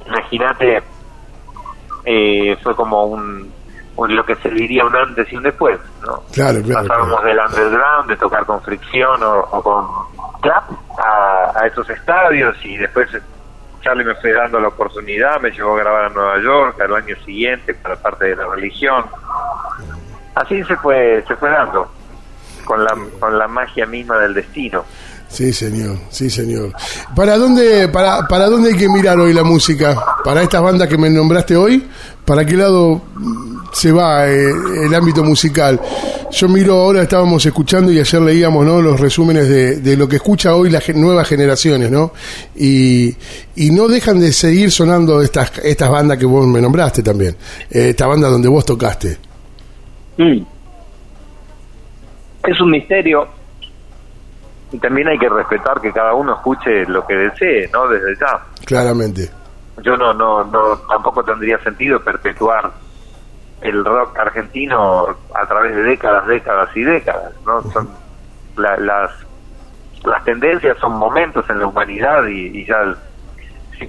[0.07, 0.83] Imagínate,
[2.05, 3.53] eh, fue como un,
[3.99, 6.23] un- lo que se diría un antes y un después, ¿no?
[6.33, 7.27] Claro, claro, Pasábamos claro.
[7.29, 9.87] del underground, de tocar con fricción o, o con
[10.41, 10.65] clap
[10.99, 13.09] a, a esos estadios y después
[13.83, 17.15] Charlie me fue dando la oportunidad, me llevó a grabar a Nueva York al año
[17.25, 19.05] siguiente para parte de la religión.
[20.35, 21.89] Así se fue, se fue dando,
[22.65, 24.85] con la, con la magia misma del destino.
[25.29, 26.73] Sí, señor, sí, señor.
[27.15, 29.95] ¿Para dónde, para, para dónde hay que mirar hoy la música?
[30.25, 31.87] ¿Para estas bandas que me nombraste hoy?
[32.25, 33.03] ¿Para qué lado
[33.73, 34.51] se va eh,
[34.85, 35.81] el ámbito musical?
[36.31, 38.83] Yo miro ahora, estábamos escuchando y ayer leíamos ¿no?
[38.83, 42.13] los resúmenes de, de lo que escucha hoy las nuevas generaciones, ¿no?
[42.55, 43.17] Y,
[43.57, 47.35] y no dejan de seguir sonando estas, estas bandas que vos me nombraste también.
[47.71, 49.17] Eh, esta banda donde vos tocaste.
[50.19, 50.43] Mm.
[52.45, 53.27] Es un misterio.
[54.71, 57.89] Y también hay que respetar que cada uno escuche lo que desee, ¿no?
[57.89, 58.39] Desde ya.
[58.67, 59.31] Claramente.
[59.83, 62.71] Yo no, no, no, tampoco tendría sentido perpetuar
[63.61, 67.63] el rock argentino a través de décadas, décadas y décadas, ¿no?
[67.73, 67.89] Son
[68.57, 69.13] la- las
[70.05, 72.79] las tendencias son momentos en la humanidad y, y ya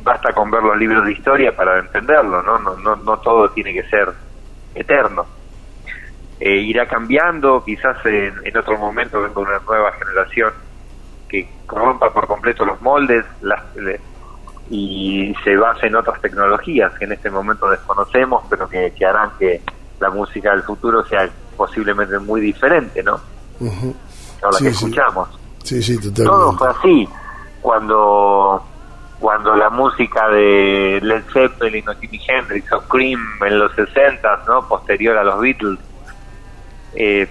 [0.02, 2.60] basta con ver los libros de historia para entenderlo, ¿no?
[2.60, 4.14] No, no, no todo tiene que ser
[4.74, 5.28] eterno.
[6.40, 10.54] Eh, irá cambiando, quizás en, en otro momento venga una nueva generación
[11.28, 14.02] que rompa por completo los moldes las, le-
[14.70, 19.32] y se base en otras tecnologías que en este momento desconocemos, pero que, que harán
[19.40, 19.62] que
[20.00, 21.28] la música del futuro sea
[21.58, 23.20] posiblemente muy diferente, ¿no?
[23.60, 23.96] Ujú.
[24.44, 24.86] A la Sí, que sí.
[24.86, 25.40] escuchamos.
[25.64, 27.10] Sí, sí, Todo fue así
[27.62, 28.64] cuando
[29.20, 34.66] cuando la música de Led Zeppelin o Jimi Hendrix o Cream en los 60 no
[34.68, 35.78] posterior a los Beatles
[36.96, 37.28] eh,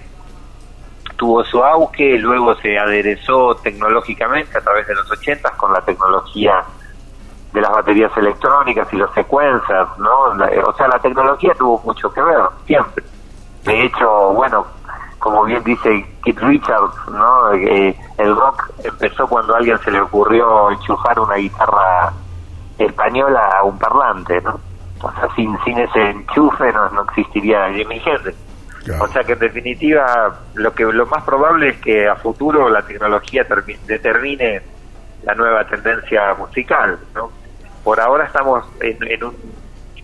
[1.17, 6.63] tuvo su auge luego se aderezó tecnológicamente a través de los 80 con la tecnología
[7.53, 12.11] de las baterías electrónicas y los sequencers no La- o sea la tecnología tuvo mucho
[12.13, 13.03] que ver siempre
[13.63, 14.65] de hecho bueno
[15.19, 17.51] como bien dice Keith Richards, ¿no?
[17.51, 22.13] Eh, el rock empezó cuando a alguien se le ocurrió enchufar una guitarra
[22.77, 24.57] española a un parlante, ¿no?
[25.01, 28.37] O sea, sin, sin ese enchufe no, no existiría Jimi Hendrix.
[28.85, 29.03] Claro.
[29.03, 32.81] O sea que en definitiva lo que lo más probable es que a futuro la
[32.83, 34.61] tecnología termi- determine
[35.23, 37.31] la nueva tendencia musical, ¿no?
[37.83, 39.35] Por ahora estamos en, en, un,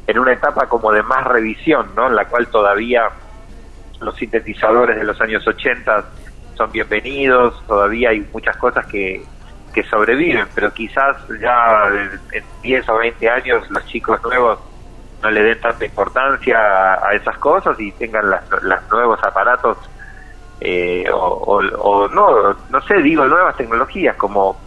[0.08, 2.08] en una etapa como de más revisión, ¿no?
[2.08, 3.10] En la cual todavía
[4.00, 6.06] los sintetizadores de los años 80
[6.56, 9.24] son bienvenidos, todavía hay muchas cosas que,
[9.74, 11.90] que sobreviven, pero quizás ya
[12.32, 14.60] en 10 o 20 años los chicos nuevos
[15.22, 16.58] no le den tanta importancia
[17.06, 19.78] a, esas cosas y tengan los nuevos aparatos
[20.62, 24.58] eh, o, no, no sé, digo nuevas tecnologías como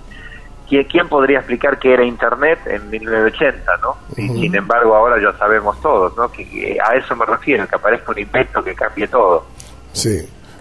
[0.69, 3.97] ¿quién, podría explicar qué era Internet en 1980, no?
[4.15, 6.31] Sin embargo ahora ya sabemos todos, ¿no?
[6.31, 9.47] Que, a eso me refiero, que aparezca un invento que cambie todo.
[9.93, 10.19] Sí.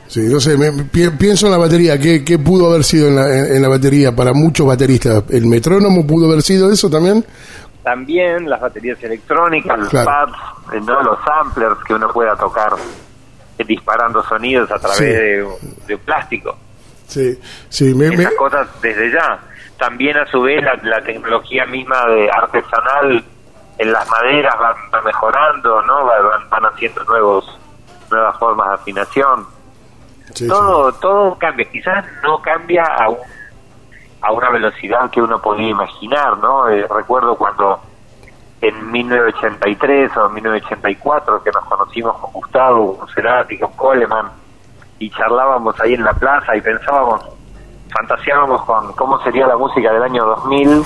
[0.08, 0.56] Sí, no sé,
[1.20, 4.32] pienso en la batería, ¿qué, ¿qué, pudo haber sido en la, en la batería para
[4.32, 5.26] muchos bateristas?
[5.30, 7.26] ¿El metrónomo pudo haber sido eso también?
[7.88, 10.34] también las baterías electrónicas, los pads,
[10.74, 11.02] eh, ¿no?
[11.04, 12.74] los samplers que uno pueda tocar
[13.58, 15.00] eh, disparando sonidos a través
[15.88, 16.58] de, plástico.
[17.08, 17.40] Sí,
[17.70, 19.40] sí, me, Esas cosas desde ya.
[19.78, 23.24] También a su vez la, tecnología misma de artesanal
[23.78, 26.06] en las maderas va, mejorando, ¿no?
[26.06, 27.60] Van, van, haciendo nuevos
[28.10, 29.46] nuevas formas de afinación.
[30.48, 31.70] todo todo cambia.
[31.70, 33.18] Quizás no cambia a un
[34.22, 36.68] a una velocidad que uno podía imaginar, ¿no?
[36.70, 37.80] Eh, recuerdo cuando
[38.62, 44.32] en 1983 o 1984 que nos conocimos con Gustavo, con Cerati, con Coleman
[45.00, 47.24] y charlábamos ahí en la plaza y pensábamos,
[47.90, 50.84] fantaseábamos con cómo sería la música del año 2000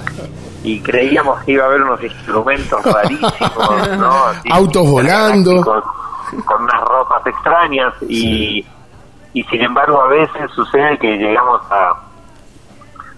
[0.64, 4.12] y creíamos que iba a haber unos instrumentos rarísimos, ¿no?
[4.50, 5.62] Autos volando.
[6.44, 8.64] Con unas ropas extrañas y,
[9.32, 11.94] y sin embargo a veces sucede que llegamos a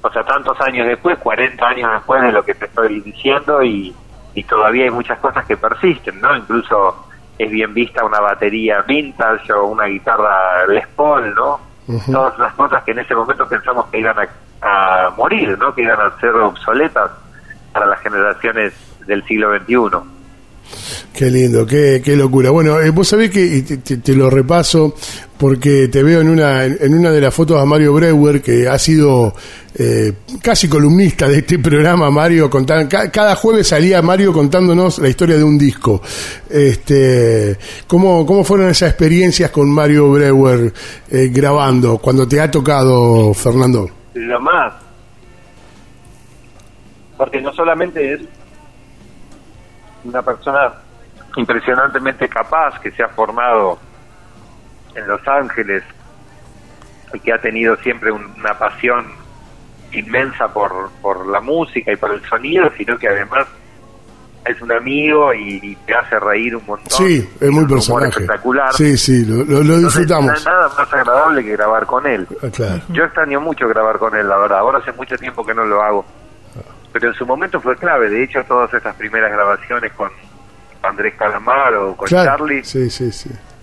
[0.02, 3.94] o sea, tantos años después, 40 años después de lo que te estoy diciendo y,
[4.34, 6.36] y todavía hay muchas cosas que persisten, ¿no?
[6.36, 7.06] Incluso
[7.38, 11.60] es bien vista una batería vintage o una guitarra Les Paul, ¿no?
[11.86, 14.16] Todas las cosas que en ese momento pensamos que iban
[14.62, 15.74] a, morir, ¿no?
[15.74, 17.10] Que iban a ser obsoletas
[17.72, 18.72] para las generaciones
[19.06, 20.21] del siglo XXI.
[21.12, 22.50] Qué lindo, qué, qué locura.
[22.50, 24.94] Bueno, eh, vos sabés que te, lo repaso
[25.38, 28.78] porque te veo en una, en una de las fotos a Mario Breuer, que ha
[28.78, 29.34] sido
[29.74, 32.48] eh, casi columnista de este programa, Mario.
[32.48, 36.00] Contando, cada jueves salía Mario contándonos la historia de un disco.
[36.48, 37.56] Este,
[37.86, 40.72] ¿cómo, ¿Cómo fueron esas experiencias con Mario Breuer
[41.10, 43.88] eh, grabando cuando te ha tocado, Fernando?
[44.14, 44.74] Lo más.
[47.16, 48.20] Porque no solamente es
[50.04, 50.72] una persona
[51.36, 53.78] impresionantemente capaz que se ha formado
[54.94, 55.82] en Los Ángeles
[57.14, 59.06] y que ha tenido siempre una pasión
[59.92, 63.46] inmensa por, por la música y por el sonido, sino que además
[64.44, 66.90] es un amigo y, te hace reír un montón.
[66.90, 68.08] Sí, es muy personaje.
[68.08, 68.72] espectacular.
[68.72, 70.26] Sí, sí, lo, disfrutamos.
[70.26, 72.26] no hay nada más agradable que grabar con él.
[72.42, 74.58] Ah, Yo extraño mucho grabar con él, la verdad.
[74.58, 76.04] Ahora hace mucho tiempo que no lo hago
[76.92, 78.10] pero en su momento fue clave.
[78.10, 80.10] De hecho, todas estas primeras grabaciones con
[80.82, 82.62] Andrés Calamaro o con Charlie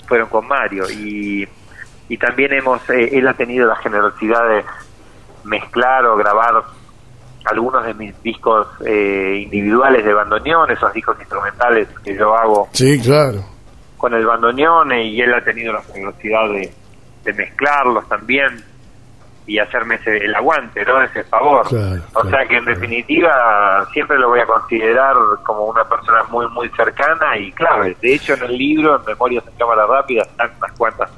[0.07, 0.89] fueron con Mario.
[0.89, 1.47] Y,
[2.07, 4.63] y también hemos, eh, él ha tenido la generosidad de
[5.43, 6.63] mezclar o grabar
[7.45, 12.69] algunos de mis discos eh, individuales de bandoneón, esos discos instrumentales que yo hago.
[12.73, 13.43] Sí, claro.
[13.97, 16.71] Con el bandoneón y él ha tenido la generosidad de,
[17.23, 18.68] de mezclarlos también
[19.49, 21.01] y hacerme ese, el aguante, ¿no?
[21.01, 21.65] Ese favor.
[21.65, 26.69] o sea que en definitiva siempre lo voy a considerar como una persona muy, muy
[26.69, 27.97] cercana y clave.
[27.99, 31.09] De hecho, en el libro, en Memorias en Cámara Rápida, están unas cuantas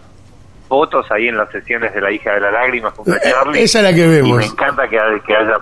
[0.70, 3.64] fotos ahí en las sesiones de La hija de la lágrima junto a eh, Charlie.
[3.64, 4.30] Esa es la que vemos.
[4.30, 5.58] Y me encanta que, que haya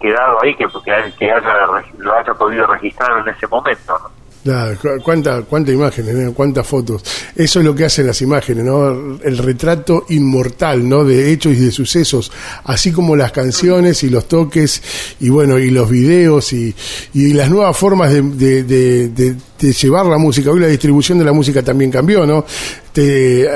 [0.00, 1.54] quedado ahí, que, que, que haya,
[1.98, 4.19] lo haya podido registrar en ese momento, ¿no?
[4.42, 6.32] Claro, cuánta, cuánta imágenes, ¿no?
[6.32, 7.02] cuántas fotos.
[7.36, 9.18] Eso es lo que hacen las imágenes, ¿no?
[9.22, 11.04] El retrato inmortal, ¿no?
[11.04, 12.32] De hechos y de sucesos,
[12.64, 16.74] así como las canciones y los toques y bueno, y los videos y,
[17.12, 20.50] y las nuevas formas de, de, llevar la música.
[20.50, 22.46] Hoy la distribución de la música también cambió, ¿no?
[22.94, 23.46] Te,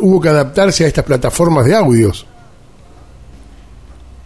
[0.00, 2.26] hubo que adaptarse a estas plataformas de audios.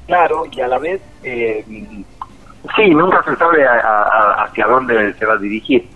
[0.08, 5.38] Claro, y a la vez, eh, sí, nunca se sabe hacia dónde se va a
[5.38, 5.88] dirigir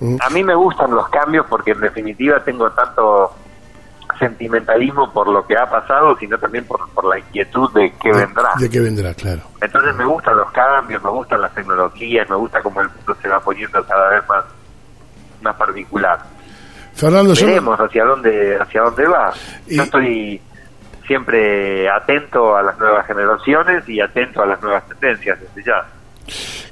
[0.00, 3.34] a mí me gustan los cambios porque en definitiva tengo tanto
[4.18, 8.50] sentimentalismo por lo que ha pasado, sino también por, la inquietud de qué vendrá.
[8.58, 9.42] De qué vendrá, claro.
[9.60, 13.28] Entonces me gustan los cambios, me gustan las tecnologías, me gusta cómo el mundo se
[13.28, 14.44] va poniendo cada vez más,
[15.42, 16.18] más particular.
[16.94, 19.32] Fernando, Veremos hacia dónde, hacia dónde va.
[19.66, 20.40] Yo estoy
[21.06, 25.86] siempre atento a las nuevas generaciones y atento a las nuevas tendencias desde ya.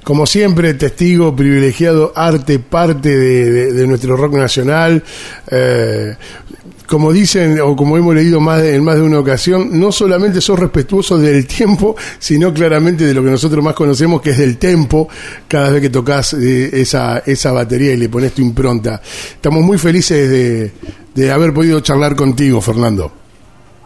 [0.09, 5.03] Como siempre, testigo privilegiado, arte, parte de, nuestro rock nacional.
[5.51, 6.15] Eh,
[6.87, 10.57] como dicen o como hemos leído más en más de una ocasión, no solamente sos
[10.57, 15.07] respetuoso del tiempo, sino claramente de lo que nosotros más conocemos, que es del tempo,
[15.47, 18.99] cada vez que tocas eh, esa, esa batería y le pones tu impronta.
[19.03, 20.71] Estamos muy felices de,
[21.13, 23.11] de haber podido charlar contigo, Fernando.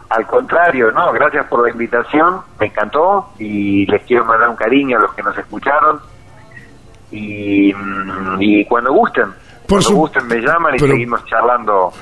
[0.08, 4.96] Al contrario, no, gracias por la invitación, me encantó y les quiero mandar un cariño
[4.96, 6.13] a los que nos escucharon
[7.16, 7.72] y,
[8.40, 9.26] y cuando gusten,
[9.66, 11.92] Por cuando gusten me llaman y pero- seguimos charlando.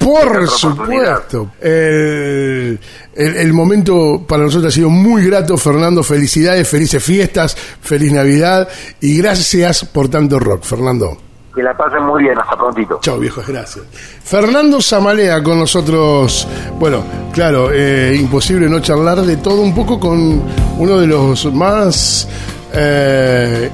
[0.00, 1.50] Por supuesto.
[1.60, 2.78] El,
[3.16, 6.02] el- el momento para nosotros ha sido muy grato, Fernando.
[6.04, 8.68] Felicidades, felices fiestas, feliz Navidad
[9.00, 11.16] y gracias por tanto rock, Fernando.
[11.54, 13.00] Que la pasen muy bien, hasta prontito.
[13.02, 13.84] Chao, viejos, gracias.
[14.22, 16.46] Fernando Zamalea con nosotros.
[16.78, 17.02] Bueno,
[17.32, 20.40] claro, eh, imposible no charlar de todo un poco con
[20.78, 22.28] uno de los más.
[22.72, 23.68] Eh,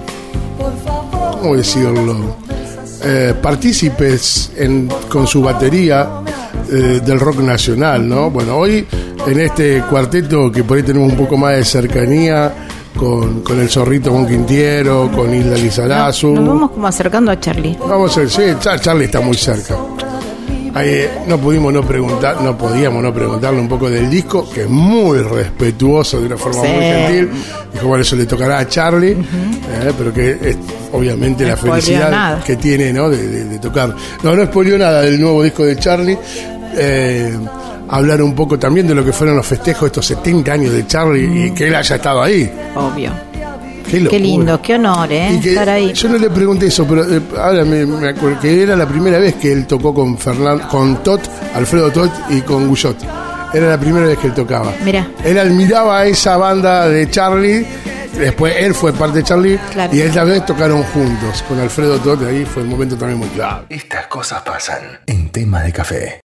[1.40, 2.36] ¿Cómo decirlo?
[3.02, 6.08] Eh, partícipes en, con su batería
[6.70, 8.30] eh, del rock nacional, ¿no?
[8.30, 8.86] Bueno, hoy
[9.26, 12.52] en este cuarteto que por ahí tenemos un poco más de cercanía
[12.96, 16.28] con, con el zorrito con Quintiero, con Hilda Lizarazu.
[16.32, 17.76] Nos vamos como acercando a Charlie.
[17.86, 19.76] Vamos a ver, sí, Char- Charlie está muy cerca.
[20.76, 24.68] Eh, no pudimos no preguntar, no podíamos no preguntarle un poco del disco, que es
[24.68, 26.68] muy respetuoso de una forma Sí.
[26.68, 27.30] muy gentil.
[27.72, 30.56] Dijo, bueno, eso le tocará a Charlie, eh, pero que es
[30.92, 32.42] obviamente No la felicidad nada.
[32.44, 33.08] que tiene, ¿no?
[33.08, 33.94] De, de- de tocar.
[34.22, 36.18] No, no spoileó nada del nuevo disco de Charlie.
[36.76, 37.32] Eh,
[37.88, 40.86] hablar un poco también de lo que fueron los festejos de estos 70 años de
[40.88, 42.50] Charlie y que él haya estado ahí.
[42.74, 43.12] Obvio.
[43.84, 45.38] Qué, lindo, qué honor, ¿eh?
[45.42, 45.92] Que Estar ahí.
[45.92, 49.18] Yo no le pregunté eso, pero eh, ahora me, me acuerdo que era la primera
[49.18, 51.20] vez que él tocó con Fernando, con Tot,
[51.54, 52.96] Alfredo Tot y con Guyot.
[53.52, 54.72] Era la primera vez que él tocaba.
[54.84, 55.06] Mirá.
[55.24, 57.64] Él admiraba a esa banda de Charlie.
[58.18, 59.94] Después él fue parte de Charlie Claro.
[59.94, 62.22] y esta vez tocaron juntos con Alfredo Tot.
[62.24, 63.66] Ahí fue un momento también muy clave.
[63.68, 66.20] Estas cosas pasan en tema de café.